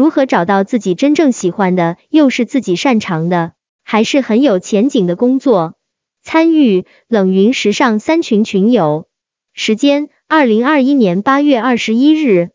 [0.00, 3.52] 如何找到自己真正喜欢的，又是自己擅长的，
[3.84, 5.74] 还是很有前景的工作？
[6.22, 9.08] 参与冷云时尚三群群友，
[9.52, 12.48] 时间二零二一年八月二十一日，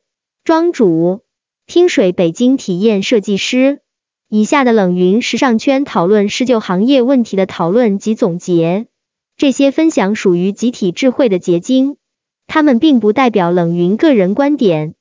[0.43, 1.21] 庄主
[1.67, 3.81] 听水北京体验设计师。
[4.27, 8.87] 以下的冷云时尚圈讨论是就行业问题的讨论及总结，
[9.37, 11.97] 这些分享属于集体智慧的结晶，
[12.47, 14.95] 他们并不代表冷云个人观点。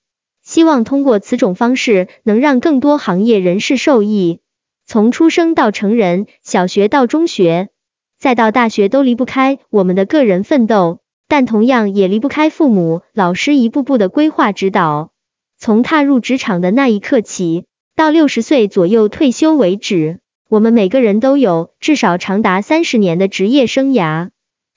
[0.45, 4.41] 希望通过此种方式，能让更多行业人士受益。
[4.87, 7.71] 从出生到成人，小学到中学，
[8.19, 15.11] 再到大学，都离不开我们的个人奋斗，但同样也离不开父母、老师一步步的规划指导。
[15.59, 17.65] 从踏入职场的那一刻起。
[17.97, 20.19] 到六十岁左右退休为止，
[20.49, 24.31] 我们每个人都有至少长达三十年的职业生涯。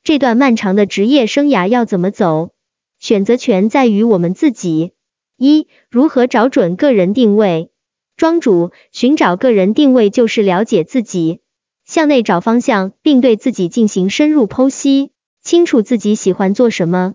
[0.04, 2.52] 这段漫长的职业生涯要怎么走，
[3.00, 4.92] 选择权在于我们自己。
[5.38, 7.70] 一、如何找准个人定位？
[8.16, 11.42] 庄主寻找个人定位就是了解自己，
[11.86, 15.12] 向内找方向，并对自己进行深入剖析，
[15.44, 17.14] 清楚自己喜欢做什么，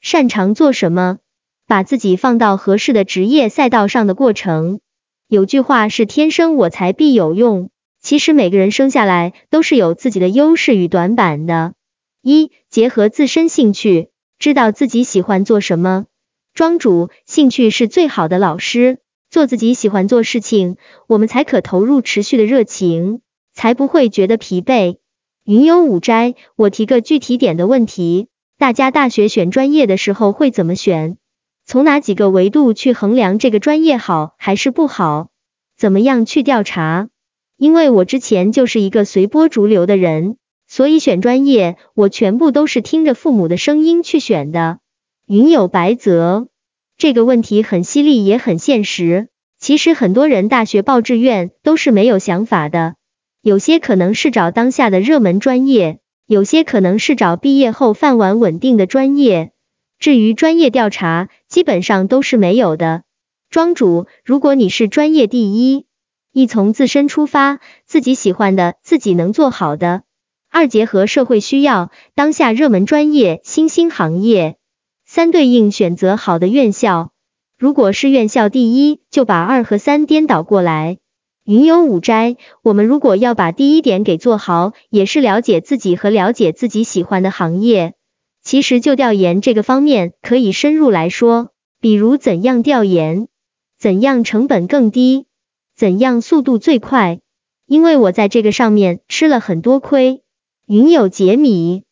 [0.00, 1.18] 擅长做什么，
[1.66, 4.78] 把自己放到合适的职业赛道上的过程。
[5.26, 11.74] 有句话是天生我材必有用，其实每个人生下来都是有自己的优势与短板的。
[12.22, 16.06] 一、结合自身兴趣，知道自己喜欢做什么。
[16.54, 20.76] 庄主，兴趣是最好的老师，做自己喜欢做事情，
[21.08, 24.98] 我们才可投入持续的热情，才不会觉得疲惫。
[25.44, 31.16] 云游五斋，我提个具体点的问题，大家大学选专业的时候会怎么选？
[31.66, 35.30] 从哪几个维度去衡量这个专业好还是不好？
[35.76, 37.08] 怎么样去调查？
[37.58, 40.36] 因为我之前就是一个随波逐流的人，
[40.68, 44.78] 所以选专业我全部都是听着父母的声音去选的。
[45.26, 46.48] 云有白泽，
[46.98, 49.28] 这个问题很犀利也很现实。
[49.58, 52.96] 其实很多人大学报志愿都是没有想法的，
[53.40, 59.52] 有些可能是找当下的热门专业，有些可能是找毕业后饭碗稳定的专业。
[59.98, 63.04] 至于专业调查，基本上都是没有的。
[63.48, 65.86] 庄主，如果你是专业第一，
[66.32, 70.02] 一从自身出发，自己喜欢的，自己能做好的；
[70.50, 74.56] 二结合社会需要，当下热门专业、新兴行业；
[75.14, 77.12] 三对应选择好的院校。
[77.56, 80.98] 如果是院校第一，就把二和三颠倒过来。
[81.44, 87.94] 云游五斋，我们如果要把第一点给做好，也是了解自己和了解自己喜欢的行业。
[88.42, 91.50] 其实就调研这个方面可以深入来说，
[91.80, 93.28] 比如怎样调研，
[93.78, 95.26] 怎样成本更低，
[95.76, 97.20] 怎样速度最快。
[97.68, 100.22] 因为我在这个上面吃了很多亏。
[100.66, 101.84] 云有解米，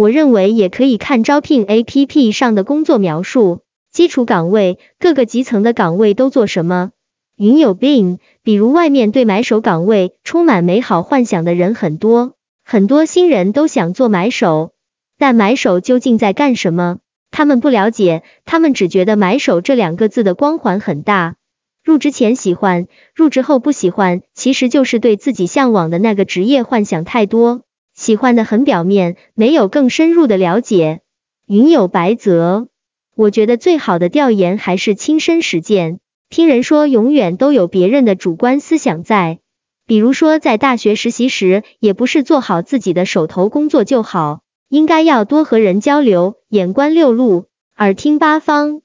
[0.00, 3.60] 我认为也可以看招聘 APP 上的工作描述，
[3.92, 6.92] 基础岗位，各个基层的岗位都做什么。
[7.36, 12.32] 云有病，比如外面对买手岗位充满美好幻想的人很多，
[12.64, 14.72] 很多新人都想做买手。
[15.18, 17.00] 但买手究竟在干什么？
[17.30, 21.36] 他们不了解，他们只觉得买手这两个字的光环很大。
[21.84, 27.64] 入职前喜欢，入职后不喜欢，其实就是对自己向往的那个职业幻想太多，
[28.00, 31.02] 喜欢的很表面，没有更深入的了解。
[31.46, 32.68] 云有白泽，
[33.14, 36.00] 我觉得最好的调研还是亲身实践。
[36.30, 39.40] 听人说，永远都有别人的主观思想在。
[39.86, 44.40] 比如说，在大学实习时，也不是做好自己的手头工作就好。
[44.70, 48.80] 应该要多和人交流，眼观六路，耳听八方。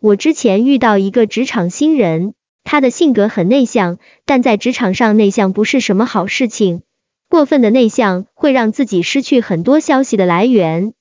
[0.00, 6.82] 我之前遇到一个职场新人，他的性格很内向，但在职场上内向不是什么好事情，
[7.30, 10.94] 过分的内向会让自己失去很多消息的来源。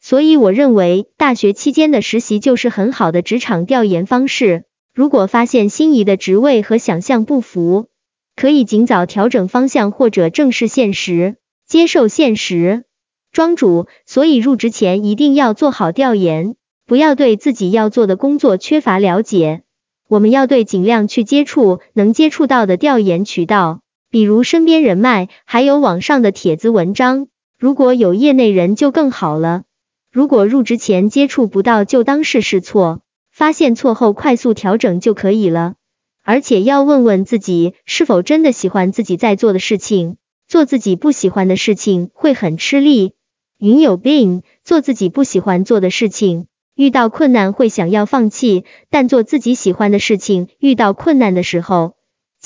[0.00, 4.64] 所以我认为大学期间的实习就是很好的职场调研方式。
[4.92, 7.86] 如果发现心仪的职位和想象不符，
[8.34, 11.36] 可以尽早调整方向或者正视现实，
[11.68, 12.82] 接受现实。
[13.30, 19.62] 庄主，所以入职前一定要做好调研，不要对自己要做的工作缺乏了解。
[20.08, 27.28] 我们要对尽量去接触能接触到的调研渠道，比如身边人脉，还有网上的帖子文章。
[27.58, 29.64] 如果有业内人就更好了。
[30.12, 33.00] 如果入职前接触不到，就当是试错，
[33.32, 35.74] 发现错后快速调整就可以了。
[36.22, 40.16] 而且要问问自己，是否真的喜欢自己在做的事情，
[40.48, 43.12] 做自己不喜欢的事情会很吃力。
[43.58, 51.95] 云有病，做自己不喜欢做的事情，遇到困难会想要放弃；但做自己喜欢的事情，遇到困难的时候，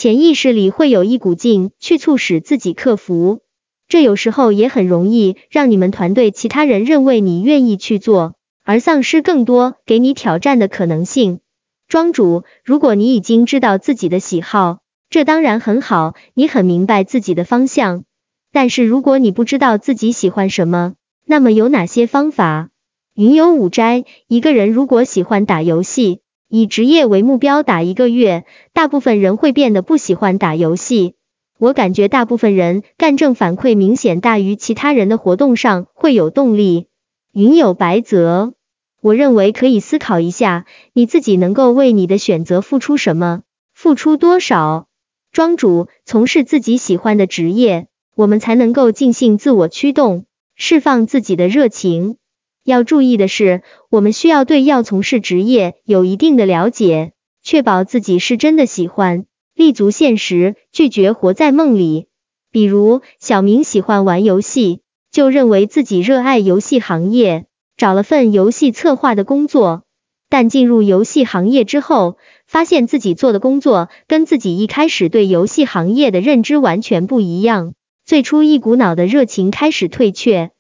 [0.01, 3.43] 潜意识里会有一股劲去促使自己克服。
[3.87, 11.41] 这有时候也很容易让你们团队其他人认为你愿意去做，而丧失更多给你挑战的可能性。
[11.87, 14.79] 庄主，如果你已经知道自己的喜好，
[15.11, 18.05] 这当然很好，你很明白自己的方向。
[18.51, 20.95] 但是如果你不知道自己喜欢什么，
[21.27, 22.71] 那么有哪些方法？
[23.15, 26.21] 云游五斋，一个人如果喜欢打游戏，
[26.53, 31.15] 以职业为目标打一个月，大部分人会变得不喜欢打游戏。
[31.59, 36.89] 我感觉大部分人干正反馈明显大于其他人的活动上会有动力。
[37.33, 38.55] 云有白泽。
[39.01, 43.43] 我认为可以思考一下，你自己能够为你的选择付出什么，
[43.73, 44.89] 付出多少。
[45.31, 47.87] 庄主，从事自己喜欢的职业，
[48.17, 50.25] 我们才能够尽兴自我驱动，
[50.57, 52.17] 释放自己的热情。
[52.65, 57.13] 要注意的是，我们需要对要从事职业有一定的了解，
[57.43, 59.25] 确保自己是真的喜欢，
[59.55, 62.09] 立足现实，拒绝活在梦里。
[62.53, 64.81] 比如，小明喜欢玩游戏，
[65.11, 67.47] 就认为自己热爱游戏行业。
[67.77, 69.85] 找了份游戏策划的工作，
[70.29, 77.73] 但进入游戏行业之后，发现自己做的工作跟自己一开始对游戏行业的认知完全不一样。
[78.05, 80.51] 最初一股脑的热情开始退却，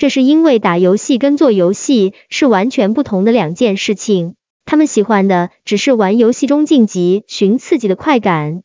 [0.00, 4.34] 这是因为打游戏跟做游戏是完全不同的两件事情。
[4.64, 8.62] 他们喜欢的只是玩游戏中晋级、寻刺激的快感，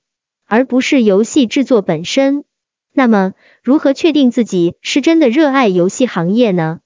[0.47, 2.45] 而不是游戏制作本身。
[2.93, 6.79] 那么，如何确定自己是真的热爱游戏行业呢？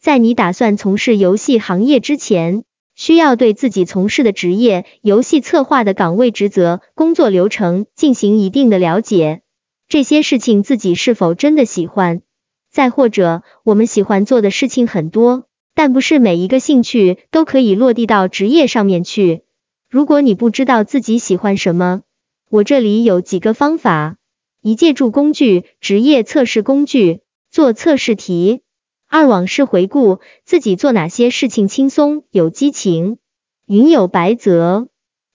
[0.00, 2.62] 在你打算从事游戏行业之前，
[2.94, 9.42] 需要对自己从事的职业、游戏策划的岗位职责、工作流程进行一定的了解。
[9.88, 12.22] 这些事情自己是否真的喜欢？
[12.76, 19.44] 再或者，我们喜欢做的事情很多，但不是每一个兴趣都可以落地到职业上面去。
[19.88, 22.02] 如果你不知道自己喜欢什么，
[22.50, 24.18] 我这里有几个方法：
[24.60, 27.20] 一、借助工具，职业测试工具，
[27.50, 28.60] 做测试题。
[29.08, 33.16] 二往事回顾，自己做哪些事情轻松有激情？
[33.64, 34.88] 云有白泽，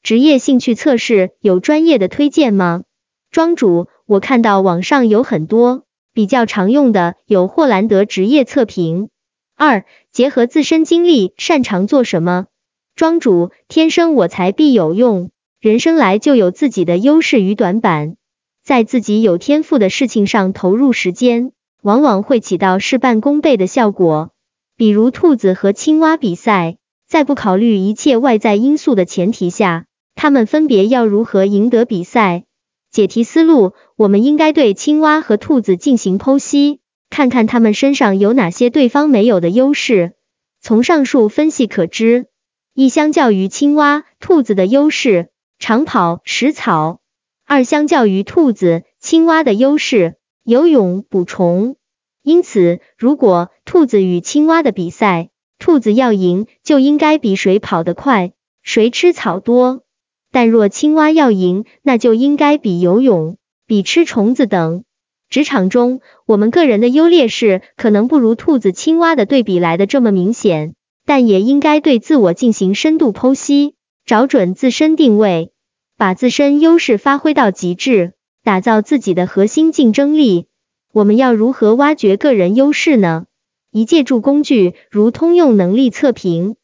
[0.03, 2.83] 职业兴趣测试有专业的推荐吗？
[3.31, 9.09] 庄主，我看到网上有很多，比较常用的有霍兰德职业测评。
[9.55, 12.47] 二结合自身经历，擅长做什么？
[12.95, 15.29] 庄主，天生我材必有用，
[15.59, 18.15] 人生来就有自己的优势与短板，
[18.63, 21.51] 在自己有天赋的事情上投入时间。
[21.83, 24.29] 往往会起到事半功倍的效果。
[24.77, 26.77] 比如兔子和青蛙比赛，
[27.07, 32.43] 在不考虑一切外在因素的前提下，他们分别要如何赢得比赛？
[32.91, 40.11] 解题思路：我们应该对青蛙和兔子进行剖析，看看它们身上有哪些对方没有的优势。
[40.59, 42.27] 从上述分析可知，
[42.73, 46.99] 一相较于青蛙，兔子的优势长跑、食草；
[47.45, 50.15] 二相较于兔子，青蛙的优势。
[50.43, 51.75] 游泳、捕虫，
[52.23, 55.29] 因此，如果兔子与青蛙的比赛，
[55.59, 58.33] 兔子要赢，就应该比谁跑得快，
[58.63, 59.83] 谁吃草多；
[60.31, 63.37] 但若青蛙要赢，那就应该比游泳，
[63.67, 64.83] 比吃虫子等。
[65.29, 70.73] 职场中，我们个人的优劣势可能不如兔子、青蛙的对比来的这么明显，
[71.05, 73.75] 但也应该对自我进行深度剖析，
[74.05, 75.51] 找准自身定位，
[75.97, 78.13] 把自身优势发挥到极致。
[78.43, 80.47] 打造自己的核心竞争力，
[80.91, 83.25] 我们要如何挖掘个人优势呢？
[83.71, 86.55] 一、借助工具，如通用能力测评；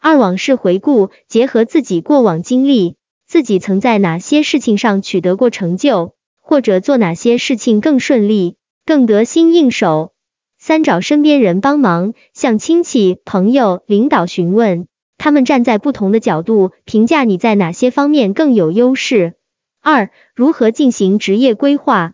[0.00, 2.96] 二、往事回顾，结合自己过往经历，
[3.26, 10.12] 自己曾在哪些事情上取得过成就，或者做哪些事情更顺利、更得心应手；
[10.58, 14.86] 三、找身边人帮忙，向亲戚、朋友、领导询问，
[15.18, 19.34] 他们站在不同的角度评价你在哪些方面更有优势。
[19.82, 22.12] 二、如何进行职业规划？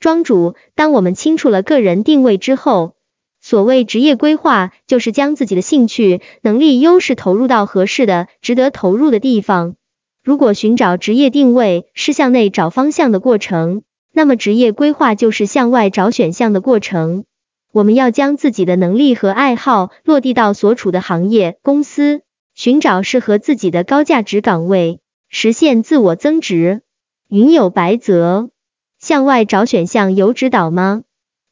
[0.00, 2.94] 庄主，当我们清楚了个人定位之后，
[3.40, 9.76] 所谓职业规划，就是将自己的兴趣、能力、优势投入到合适的、值得投入的地方。
[10.24, 17.26] 如果寻找职业定位是向内找方向的过程，那么职业规划就是向外找选项的过程。
[17.72, 22.22] 我们要将自己的能力和爱好落地到所处的行业、公司，
[22.54, 26.80] 寻找适合自己的高价值岗位，实现自我增值。
[27.28, 28.48] 云有白泽，
[28.98, 31.02] 向外找选项有指导吗？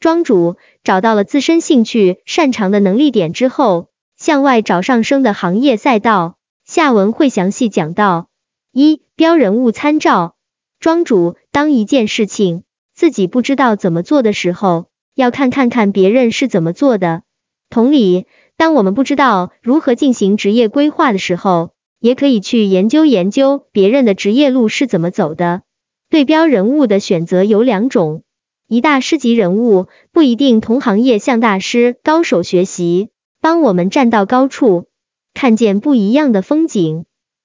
[0.00, 6.36] 庄主找到了自身兴趣、擅长的能力点之后，向外找上升的行业赛道。
[6.64, 8.31] 下文会详细讲到。
[8.74, 10.34] 一标人物参照。
[10.80, 12.64] 庄主当一件事情
[12.94, 17.22] 自己不知道怎么做的时候，要看看看别人是怎么做的。
[17.68, 18.24] 同理，
[18.56, 25.60] 当我们不知道如何进行职业规划的时候，也可以去研究研究别人的职业路是怎么走的。
[26.08, 28.22] 对标人物的选择有两种，
[28.68, 33.10] 一大师级人物不一定同行业向大师高手学习，
[33.42, 34.86] 帮我们站到高处，
[35.34, 37.04] 看见不一样的风景；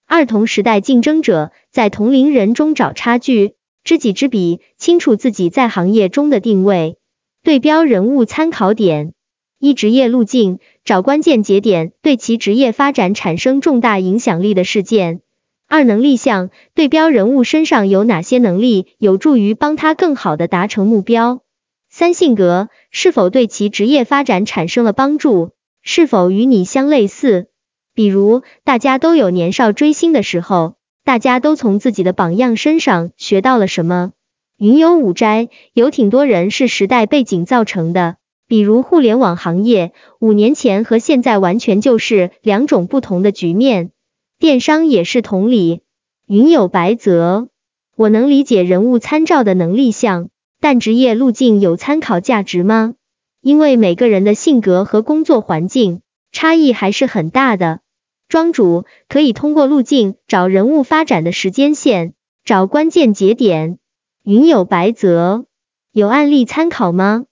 [0.10, 6.96] 二同时代竞争者在同龄人中找差距，知己知彼，清楚自己在行业中的定位。
[7.44, 9.12] 对标人物参考点：
[9.60, 15.20] 一、职业路径，找关键节点，对其职业发展产生重大影响力的事件。
[15.68, 21.42] 二、能力项，对标人物身上有哪些能力有助于帮他更好的达成目标。
[21.90, 27.50] 三、性格，是否对其职业发展产生了帮助，是否与你相类似？
[27.98, 34.12] 比如，大家都有年少追星的时候，大家都从自己的榜样身上学到了什么？
[34.60, 43.89] 云游五斋，有挺多人是时代背景造成的，比如互联网行业，五年前和现在完全就是两种不同的局面。
[44.38, 45.82] 电商也是同理。
[46.27, 47.48] 云有白泽，
[47.96, 50.30] 我能理解人物参照的能力项，
[50.62, 52.94] 但职业路径有参考价值吗？
[53.42, 56.01] 因为每个人的性格和工作环境
[56.32, 57.80] 差异还是很大的。
[58.27, 63.79] 庄主可以通过路径找人物发展的时间线，找关键节点。
[64.24, 65.46] 云有白泽，
[65.93, 67.25] 有案例参考吗？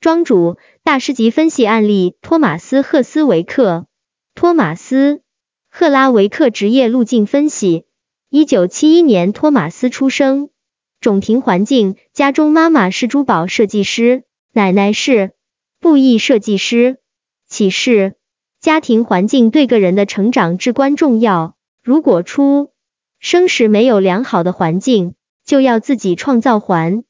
[0.00, 3.86] 庄主，大师级分析案例：托马斯赫斯维克。
[4.34, 5.22] 托马斯
[5.70, 7.84] 赫拉维克职业路径分析：
[8.28, 10.50] 一九七一年，托马斯出生，
[11.00, 15.32] 种庭环境，家中妈妈是珠宝设计师，奶奶是
[15.80, 16.98] 布艺设计师。
[17.48, 18.16] 启示：
[18.62, 21.56] 家庭环境对个人的成长至关重要。
[21.82, 22.70] 如果出
[23.18, 27.02] 生时没有良好的环境，就要自己创造环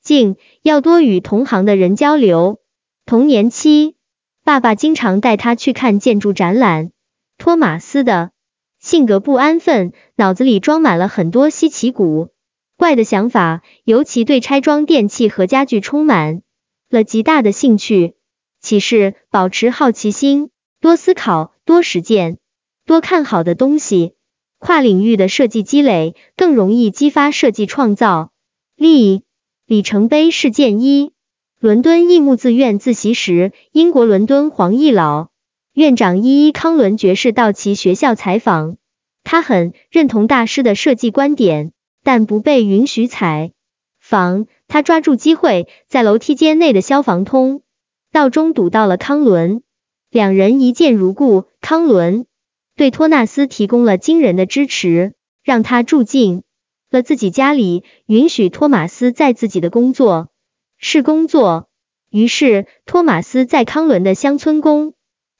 [0.00, 2.60] 境，要多与同行的人交流。
[3.06, 3.96] 童年期，
[4.44, 6.92] 爸爸经常带他去看建筑展览。
[7.38, 8.30] 托马斯的
[8.78, 12.28] 性格不安分，脑子里装满了很多稀奇古
[12.76, 16.42] 怪的想法，尤其对拆装电器和家具充满
[16.88, 18.14] 了极大的兴趣。
[18.60, 20.50] 启示：保持好奇心，
[20.80, 22.38] 多思考，多实践，
[22.86, 24.14] 多看好的东西。
[24.58, 28.32] 跨领域的设计积累更容易激发设计创造
[28.76, 29.22] 力。
[29.66, 31.12] 里程碑事件一：
[31.58, 35.28] 伦敦艺木自院自习时，英国伦敦黄奕老
[35.74, 38.78] 院长伊伊康伦爵士到其学校采访，
[39.22, 41.72] 他很认同大师的设计观点，
[42.02, 43.52] 但不被允许采
[43.98, 44.46] 访。
[44.66, 47.60] 他抓住机会，在楼梯间内的消防通
[48.10, 49.62] 道中堵到了康伦，
[50.10, 51.44] 两人一见如故。
[51.60, 52.26] 康伦。
[52.74, 55.12] 对托纳斯提供了惊人的支持，
[55.44, 56.42] 让他住进
[56.90, 60.30] 了自己家里，允许托马斯在自己的工作
[60.78, 61.68] 室工作。
[62.10, 64.94] 于是，托马斯在康伦的乡村工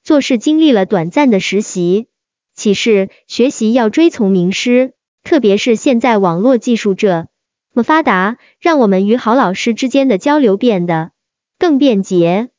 [0.04, 2.08] 作室经历了短暂的实习。
[2.54, 4.92] 启示：学习要追从名师，
[5.24, 7.28] 特别是现在网络技术这
[7.72, 11.10] 么发达，让我们与好老师之间的交流变得
[11.58, 12.50] 更便捷。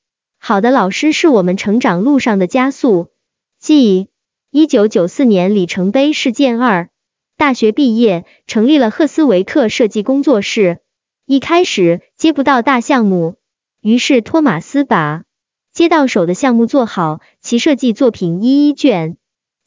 [0.43, 3.11] 好的老师是我们成长路上的加速
[3.59, 4.09] 剂。
[4.49, 6.89] 一九九四年里程碑事件二，
[7.37, 10.79] 大学毕业，成立了赫斯维克设计工作室。
[11.27, 13.35] 一开始接不到大项目，
[13.81, 15.25] 于是托马斯把
[15.71, 19.17] 接到手的项目做好，其设计作品一一卷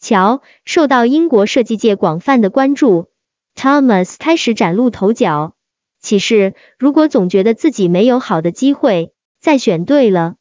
[0.01, 3.07] 瞧，受到英国设计界广泛的关注。
[3.55, 5.55] Thomas 开始崭露头角。
[6.01, 10.35] 启示：如果总觉得自己没有好的机会，再选对了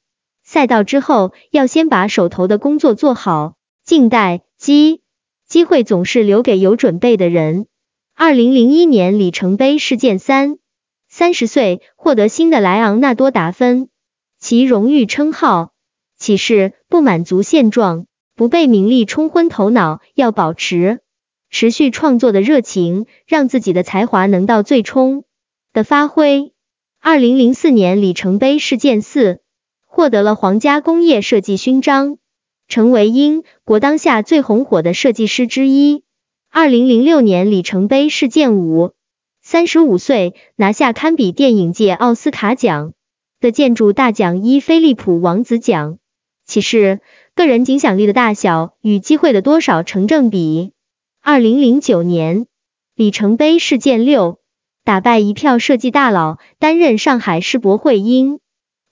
[0.54, 3.56] 赛道之后，要先把手头的工作做好。
[3.84, 5.02] 静待机，
[5.48, 7.66] 机会总是留给有准备的人。
[8.14, 10.60] 二零零一年里程碑事件三，
[11.10, 13.90] 三十岁获得新的莱昂纳多达芬，
[14.38, 15.74] 其荣誉称号。
[16.20, 18.06] 启示：不满足现状，
[18.36, 21.00] 不被名利冲昏头脑，要保持
[21.50, 25.24] 持续创作的热情，让自己的才华能到最冲
[25.74, 26.54] 的发挥。
[27.02, 29.42] 二零零四年里程碑事件四，
[29.96, 32.18] 获得了皇家工业设计勋章。
[32.68, 36.04] 成为英国当下最红火的设计师之一。
[36.50, 38.94] 二零零六年里程碑事件五，
[39.44, 42.94] 三十五岁拿下堪比电影界奥斯卡奖
[43.40, 46.00] 的建筑大奖一菲利普王子奖。
[46.44, 47.02] 启示：
[47.36, 50.72] 个人影响力的大小与机会的多少成正比。
[51.22, 52.48] 二零零九年
[52.96, 54.40] 里程碑事件六，
[54.84, 58.40] 打败一票设计大佬，担任上海世博会英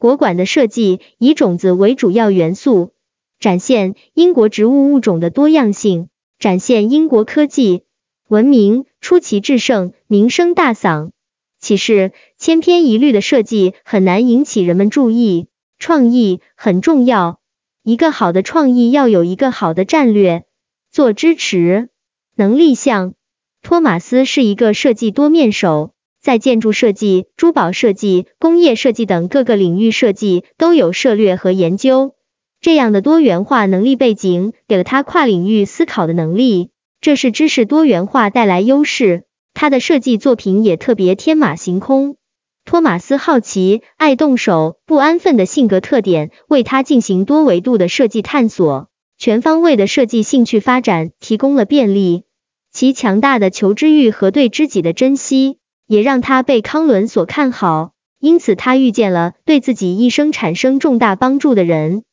[0.02, 2.92] 国馆的设计，以种子为主要元素。
[3.38, 7.84] 展现英国植物物种的多样性，展现英国科技
[8.28, 11.12] 文明出奇制胜，名声大噪。
[11.60, 17.40] 启示：千篇一律的设计很难引起人们注意，创意很重要。
[17.84, 20.46] 一个好的创意要有一个好的战略
[20.90, 21.90] 做支持。
[22.36, 23.14] 能力项：
[23.62, 32.14] 托马斯是一个设计多面手，在建筑设计、珠宝设计、工业设计等各个领域设计都有涉略和研究。
[32.62, 36.70] 这样的多元化能力背景，给了他跨领域思考的能力。
[37.02, 39.24] 这是知识多元化带来优势。
[39.56, 42.18] 他的设计作品也特别天马行空。
[42.64, 52.26] 托马斯好奇、爱动手、不安分的性格特点，为他进行多维度的设计探索，全方位的设计兴趣发展提供了便利。
[52.72, 55.58] 其强大的求知欲和对知己的珍惜，
[55.92, 57.92] 也让他被康伦所看好。
[58.18, 62.04] 因此，他遇见了对自己一生产生重大帮助的人。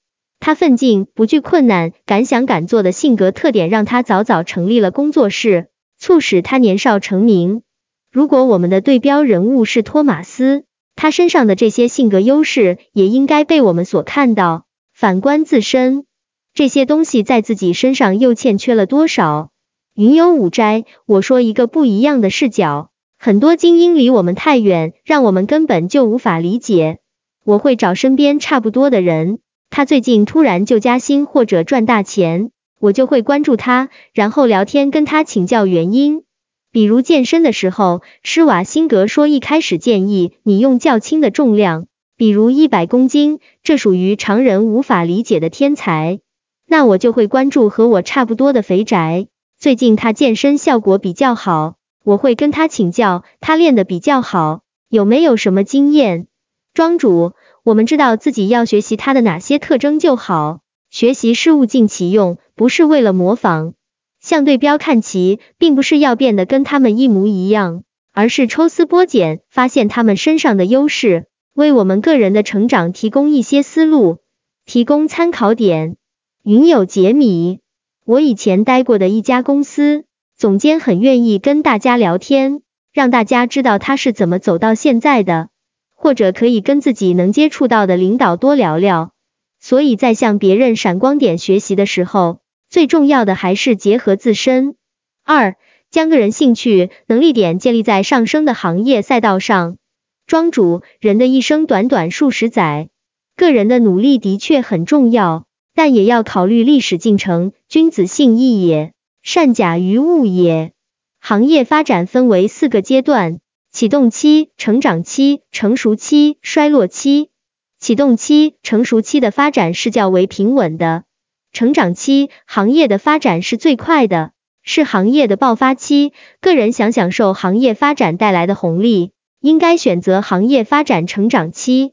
[0.41, 7.63] 他奋进、不惧困难、敢想敢做的性格特点，让他早早成立了工作室，促使他年少成名。
[8.11, 10.65] 如果我们的对标人物是托马斯，
[10.97, 14.65] 他身上的这些性格优势也应该被我们所看到。
[14.93, 16.05] 反观自身，
[16.53, 19.51] 这些东西在自己身上又欠缺了多少？
[19.95, 22.91] 云游五斋，我说一个不一样的视角。
[23.21, 27.01] 很多精英离我们太远，让我们根本就无法理解。
[27.45, 36.23] 我会找身边差不多的人，他最近突然就加薪或者赚大钱，我就会关注他，然后聊天跟他请教原因。
[36.71, 46.21] 比如健身的时候，施瓦辛格说一开始建议你用较轻的重量，比如一百公斤，这属于常人无法理解的天才。
[46.69, 49.27] 那我就会关注和我差不多的肥宅，
[49.59, 51.78] 最近他健身效果比较好，
[52.09, 56.27] 我会跟他请教，他练的比较好，有没有什么经验？
[56.73, 57.35] 庄主，
[57.65, 63.75] 我们知道自己要学习他的哪些特征就好，学习是物尽其用，不是为了模仿。
[64.21, 67.83] 向对标看齐，并不是要变得跟他们一模一样，
[68.15, 74.21] 而是抽丝剥茧，发现他们身上的优势，为我们个人的成长提供一些思路，
[74.65, 75.99] 提供参考点。
[76.43, 77.61] 云有杰米，
[78.07, 80.07] 我以前待过的一家公司，
[80.39, 85.49] 总监很愿意跟大家聊天，让大家知道他是怎么走到现在的，
[85.97, 89.11] 或者可以跟自己能接触到的领导多聊聊。
[89.59, 92.39] 所以在向别人闪光点学习的时候。
[92.71, 94.77] 最重要的还是结合自身。
[95.25, 95.57] 二，
[95.91, 99.79] 将个人兴趣、能力点建立在上升的行业赛道上。
[100.27, 102.91] 庄主，人的一生短短数十载，
[103.37, 107.53] 个人的努力的确很重要，但也要考虑历史进程。
[107.71, 110.73] 君子信义也，善假于物也。
[111.21, 117.31] 行业发展分为四个阶段：启动期、成长期、成熟期、衰落期。
[117.79, 121.05] 启动期、成熟期的发展是较为平稳的。
[121.53, 126.13] 成长期行业的发展是最快的，是行业的爆发期。
[126.41, 131.93] 个人想享受行业发展带来的红利，应该选择行业发展成长期。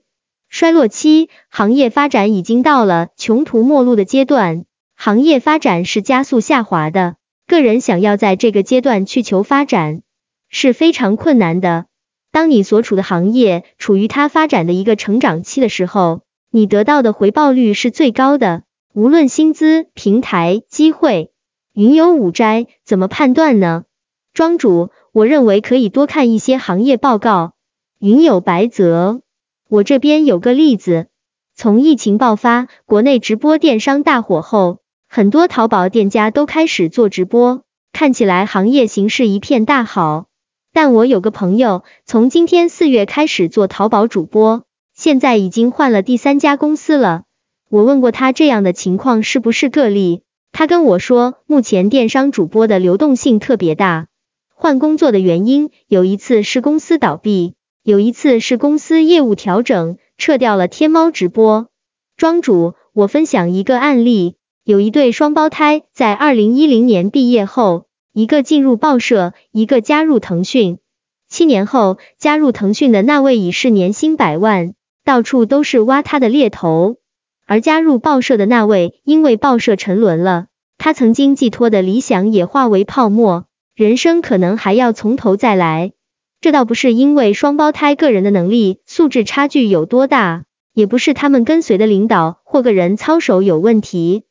[0.49, 7.15] 衰落期行业发展已经到了穷途末路的阶段，行业发展是加速下滑的。
[7.47, 10.01] 个人想要在这个阶段去求发展
[10.49, 11.85] 是非常困难的。
[12.31, 18.63] 当你所处的行业处于它发展的一个成长期的时候，你得到的回报率是最高的。
[18.93, 21.31] 无论薪资、平台、机会，
[21.73, 23.83] 云游五斋怎么判断呢？
[24.33, 27.53] 庄主，我认为可以多看一些行业报告。
[27.99, 29.21] 云有白泽，
[29.69, 31.07] 我这边有个例子，
[31.55, 34.79] 从疫情爆发，国内直播电商大火后，
[35.15, 40.25] 很多淘宝店家都开始做直播，看起来行业形势一片大好。
[40.73, 47.23] 但我有个朋友，从今天四月开始做淘宝主播，现在已经换了第三家公司了。
[47.69, 54.07] 我问过他这样的情况是不是个例，他跟我说，目前电商主播的流动性特别大，
[54.53, 61.69] 换工作的原因有一次是公司倒闭，有一次是公司业务调整，撤掉了天猫直播。
[62.17, 64.35] 庄主，我分享一个案例，
[64.67, 70.79] 有一对双胞胎在二零一零年毕业后，一个进入报社，一个加入腾讯。
[71.29, 74.73] 七年后，加入腾讯的那位已是年薪百万，
[75.03, 76.95] 到处都是挖他的猎头。
[77.45, 80.47] 而加入报社的那位，因为报社沉沦了，
[80.79, 85.91] 他曾经寄托的理想也化为泡沫，人生可能还要从头再来。
[86.41, 94.23] 这倒不是因为双胞胎个人的能力素质差距有多大，也不是他们跟随的领导或个人操守有问题，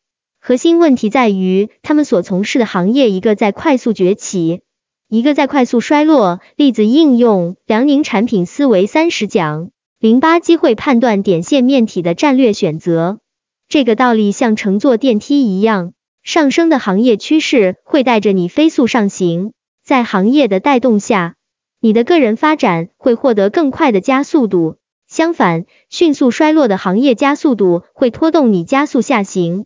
[0.47, 4.61] 核心问题在于他们所从事的行业，一个在快速崛起，
[5.09, 6.39] 一个在快速衰落。
[6.55, 9.71] 例子应用辽宁产品思维三十讲。
[9.99, 13.21] 零八机会判断点线面体的战略选择，
[13.69, 21.37] 这个道理像乘坐电梯一样，上升的行业趋势会带着你飞速上行，在行业的带动下，
[21.81, 24.77] 你的个人发展会获得更快的加速度。
[25.09, 29.65] 相反，迅速衰落的行业加速度会拖动你加速下行，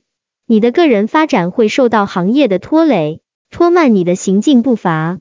[0.51, 5.19] 你的个人发展会受到行业的拖累，拖慢你的行进步伐。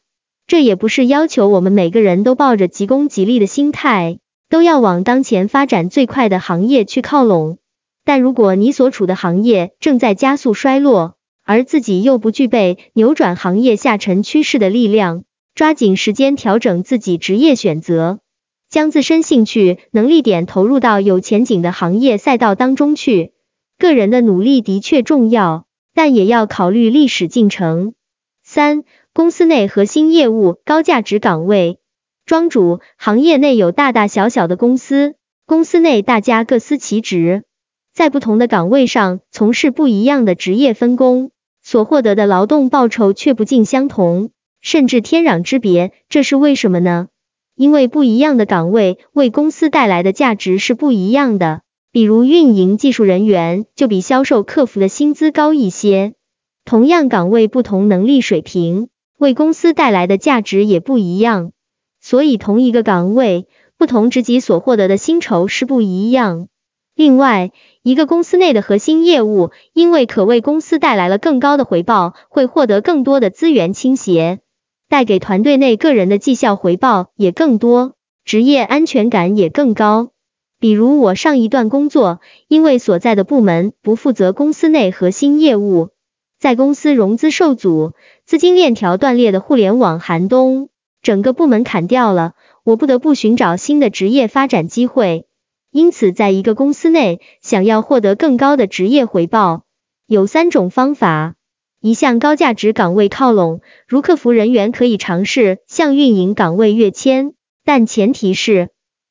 [0.48, 4.20] 这也不是要求我们每个人都抱着急功近利的心态。
[4.50, 7.58] 都要往当前发展最快的行业去靠拢，
[8.06, 18.20] 但如果你所处的行业正在加速衰落，而自己又不具备扭转行业下沉趋势的力量，抓紧时间调整自己职业选择，
[18.70, 23.34] 将自身兴趣、能力点投入到有前景的行业赛道当中去。
[23.80, 27.94] 个人的努力的确重要，但也要考虑历史进程。
[28.44, 31.80] 三、公司内核心业务高价值岗位。
[32.26, 35.14] 庄主，行业内有大大小小的公司，
[35.46, 37.44] 公司内大家各司其职，
[37.94, 41.30] 在不同的岗位上从事不一样的职业分工，
[41.62, 45.92] 所获得的劳动报酬却不尽相同，甚至天壤之别。
[46.10, 47.10] 这是为什么呢？
[47.56, 51.62] 因为不一样的岗位为公司带来的价值是不一样的。
[51.98, 56.14] 比如运营技术人员就比销售客服的薪资高一些。
[56.64, 61.54] 同样岗位，不同能力水平，为公司带来的价值也不一样。
[62.00, 63.48] 所以同一个岗位，
[63.80, 66.50] 不同职级所获得的薪酬是不一样。
[66.94, 74.38] 另外，一个公司内的核心业务，因为可为公司带来了更高的回报，会获得更多的资源倾斜，
[74.88, 80.12] 带给团队内个人的绩效回报也更多，职业安全感也更高。
[80.60, 85.90] 比如我上一段工作，因为所在的部门不负责公司内核心业务。
[86.40, 87.94] 在公司融资受阻、
[88.26, 90.70] 资金链条断裂的互联网寒冬，
[91.02, 95.26] 整个部门砍掉了，我不得不寻找新的职业发展机会。
[95.72, 99.64] 因此，在一个公司内，想要获得更高的职业回报，
[100.08, 101.36] 有三种方法：
[101.82, 108.70] 一向高价值岗位靠拢，如客服人员可以尝试向运营岗位跃迁，但前提是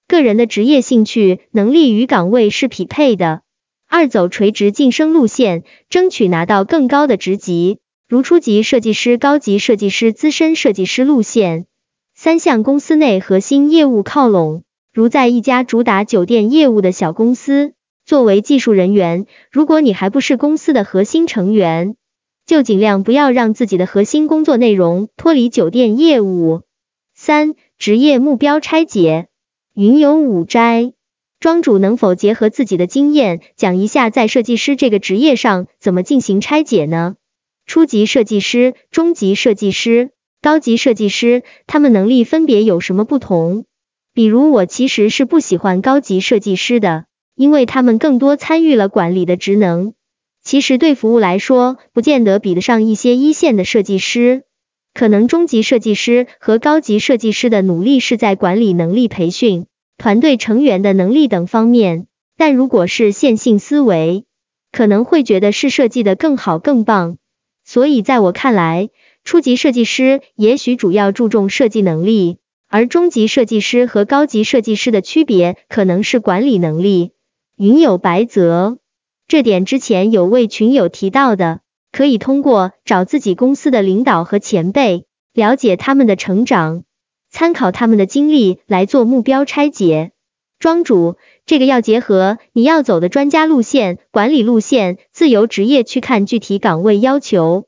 [0.09, 3.43] 个人的职业兴趣、能力与岗位是匹配的。
[3.89, 11.67] 二走垂直晋升路线，争取拿到更高的职级，如初级设计师、高级设计师、资深设计师路线。
[12.15, 21.97] 三向公司内核心业务靠拢，如在一家主打酒店业务的小公司，作为技术人员，如果你还不是公司的核心成员，
[22.47, 26.63] 就尽量不要让自己的核心工作内容脱离酒店业务。
[27.15, 29.29] 三职业目标拆解，
[29.79, 30.95] 云游五斋。
[31.39, 37.17] 庄主能否结合自己的经验，讲一下在设计师这个职业上怎么进行拆解呢？
[37.67, 43.67] 初级设计师、中级设计师、高级设计师，他们能力分别有什么不同？
[44.15, 49.93] 比如我其实是不喜欢高级设计师的，因为他们更多参与了管理的职能，
[50.43, 54.45] 其实对服务来说，不见得比得上一些一线的设计师。
[54.97, 59.67] 可能中级设计师和高级设计师的努力是在管理能力培训。
[59.99, 62.07] 团队成员的能力等方面，
[62.39, 64.25] 但如果是线性思维，
[64.73, 67.19] 可能会觉得是设计的更好更棒。
[67.63, 68.89] 所以在我看来，
[69.23, 77.11] 初级设计师也许主要注重设计能力，而中级设计师和高级设计师的区别可能是管理能力。
[77.59, 78.79] 云有白泽，
[79.29, 81.61] 这点之前有位群友提到的，
[81.97, 86.85] 可以通过找自己公司的领导和前辈，了解他们的成长。
[87.31, 90.13] 参考他们的经历来做目标拆解。
[90.59, 97.65] 庄主，这个要结合你要走的专家路线、管理路线、自由职业去看具体岗位要求。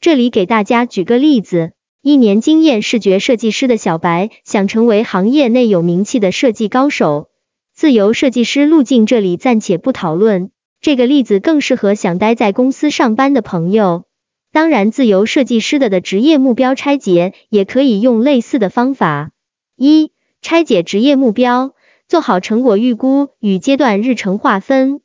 [0.00, 7.30] 这里给大家举个例子：一年经验视觉设计师的小白想成为行业内有名气的设计高手，
[7.74, 10.52] 自由设计师路径这里暂且不讨论。
[10.82, 14.02] 这个例子更适合想待在公司上班的朋友。
[14.50, 19.30] 当然，自由设计师的的职业目标拆解也可以用类似的方法。
[19.76, 20.10] 一、
[20.42, 21.74] 拆解职业目标，
[22.08, 25.00] 做好成果预估与阶段日程划分。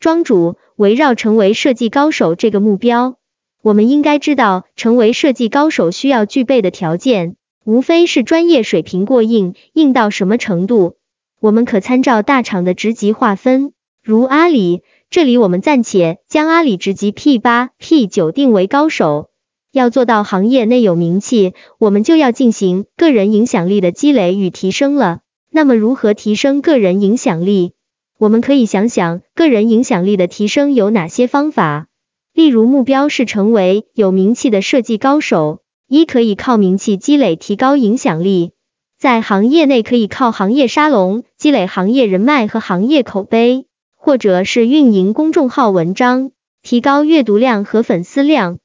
[0.00, 3.16] 庄主围绕成为设计高手这个目标，
[3.60, 7.36] 我们应该知道成为设计高手需要具备的条件，
[7.66, 10.96] 无非是专业水平过硬，硬到什么程度？
[11.38, 14.82] 我们可参照大厂的职级划分，如阿里。
[15.10, 19.30] 这里我们暂且将阿里职级 P 八、P 九定为高手。
[19.72, 25.20] 要做到行业内有名气，我们就要进行个人影响力的积累与提升了。
[25.50, 27.72] 那么如何提升个人影响力？
[28.18, 31.86] 我们可以想想个人影响力的提升有哪些方法。
[32.34, 38.52] 例如目标是成为有名气的设计高手，一可以靠名气积累提高影响力，
[38.98, 43.67] 在行业内可以靠行业沙龙积累行业人脉和行业口碑。
[44.00, 46.30] 或者是运营公众号文章，
[46.62, 48.58] 提高阅读量和粉丝量。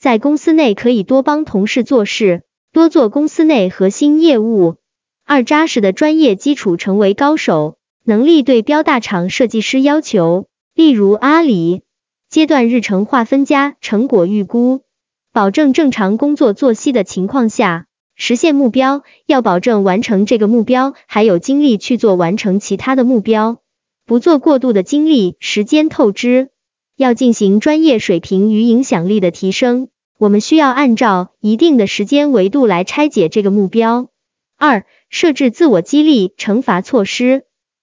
[0.00, 4.76] 在公司内可以多帮同事做事，多做公司内核心业务。
[5.24, 7.76] 二扎实的专业基础，成为高手。
[8.04, 11.82] 能力对标大厂设计师要求，例如阿里，
[12.30, 14.80] 阶段日程划分加成果预估，
[15.32, 19.02] 保证正常工作作息的情况下实现目标。
[19.26, 23.58] 要保证完成这个目标，还有精力去做完成其他的目标。
[24.08, 26.48] 不做过度的精力时间透支，
[26.96, 34.08] 要进行专业水平与影响力的提升，我们需要按照一定的时间维度来拆解这个目标。
[34.56, 37.42] 二、设置自我激励惩罚措施。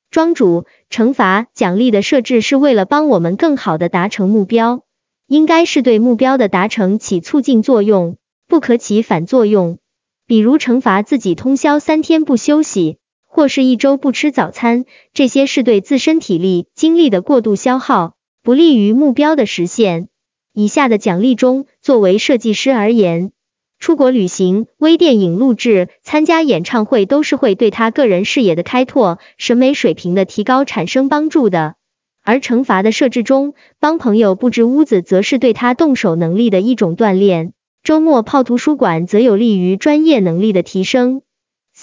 [0.09, 4.81] 庄主，惩罚奖励的设置是为了帮我们更好的达成目标，
[5.27, 9.77] 应该是对目标的达成起促进作用，不可起反作用。
[10.25, 12.97] 比如惩罚自己通宵三天不休息，
[13.35, 20.07] 或是一周不吃早餐，这些是对自身体力精力的过度消耗，不利于目标的实现。
[20.53, 23.33] 以下的奖励中，作为设计师而言，
[23.77, 31.75] 出国旅行、微电影录制、参加演唱会都是会对他个人视野的开拓、审美水平的提高产生帮助的。
[32.23, 37.51] 而惩罚的设置中，帮朋友布置屋子，则是对他动手能力的一种锻炼。
[37.83, 41.21] 周末泡图书馆，则有利于专业能力的提升。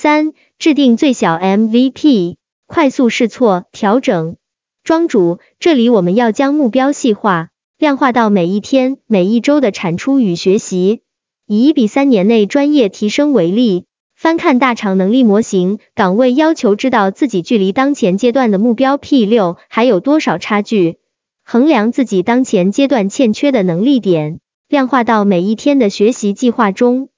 [0.02, 2.34] 三、制定最小 MVP，
[2.66, 4.34] 快速试错调整。
[4.82, 11.02] 庄主，这里我们要将目标细化、量化到每一天、每一周的产出与学习。
[11.46, 13.84] 以一比三年内专业提升为例，
[14.16, 20.96] 翻看大厂能力模型岗位要求，知道自己距离当前阶段的目标 P 六还有多少差距，
[21.44, 27.08] 衡量自己当前阶段欠缺的能力点，量化到每一天的学习计划中。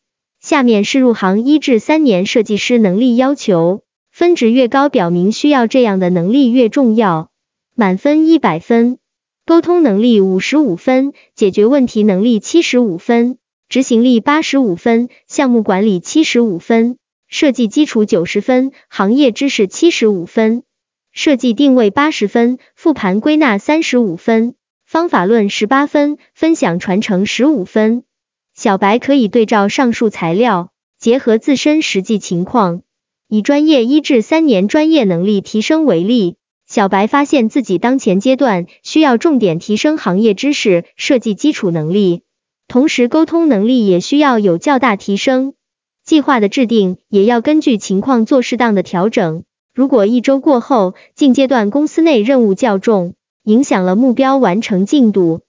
[0.44, 7.30] 下面是入行一至三年设计师能力要求，分值越高，表明需要这样的能力越重要。
[7.74, 8.98] 满分一百分，
[9.46, 13.38] 沟通能力五十五分，解决问题能力七十五分。
[13.70, 20.62] 执行力八十五分，项目管理七十五分，设计基础九十分，行业知识七十五分，
[21.10, 28.04] 设计定位八十分，复盘归纳三十五分，方法论十八分，分享传承十五分。
[28.54, 32.82] 小白可以对照上述材料，结合自身实际情况，
[33.28, 36.36] 以专业一至三年专业能力提升为例，
[36.66, 42.22] 小白发现自己当前阶段需要重点提升行业知识、设计基础能力。
[42.68, 45.54] 同时，沟通能力也需要有较大提升。
[46.04, 49.42] 计划的制定也要根据情况做适当的调整。
[49.74, 55.40] 如果一周过后，近阶段公司内任务较重，影响了目标完成进度，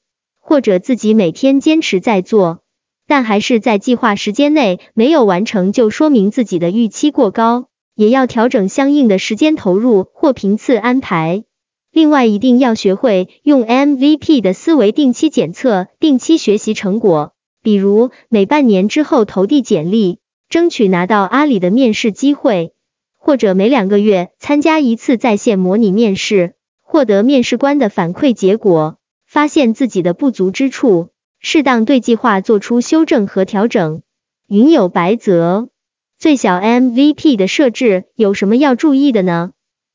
[0.41, 2.61] 或者自己每天坚持在做，
[3.07, 11.43] 但还是在计划时间内没有完成，就说明自己的预期过高，也要调整相应的时间投入或频次安排。
[11.91, 17.33] 另外，一定要学会用 MVP 的思维，定期检测、定期学习成果。
[17.63, 22.73] 比如每半年之后投递简历，争取拿到阿里的面试机会；
[23.17, 31.09] 或者每两个月参加一次在线模拟面试，获得面试官的反馈结果，发现自己的不足之处，
[31.47, 34.01] 适当对计划做出修正和调整。
[34.47, 35.69] 云有白泽，
[36.17, 39.51] 最小 MVP 的设置有什么要注意的呢？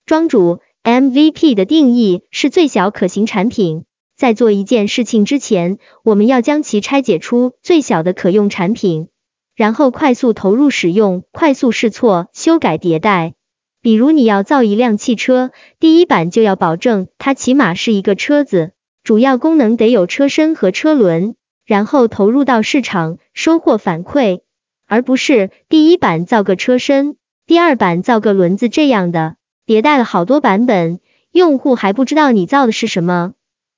[0.06, 0.60] 庄主。
[0.84, 3.84] MVP 的定义是最小可行产品。
[4.16, 9.08] 在做一件事情之前，我们要将其拆解出最小的可用产品，
[9.56, 13.34] 然后快速投入使用，快速试错、修改、迭代。
[13.82, 18.70] 比如你要造一辆汽车，第一版就要保证它起码是一个车子，
[19.02, 21.34] 主要功能得有车身和车轮，
[21.70, 24.40] 然后投入到市场，收获反馈，
[24.88, 27.14] 而不是第一版造个车身，
[27.46, 29.36] 第二版造个轮子这样的。
[29.66, 30.98] 迭代了好多版本，
[31.30, 33.34] 用户还不知道你造的是什么。